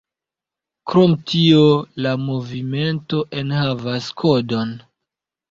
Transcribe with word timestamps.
Krom 0.91 1.11
tio 1.31 1.59
la 2.05 2.13
movimento 2.23 3.21
enhavas 3.43 4.11
kodon. 4.25 4.75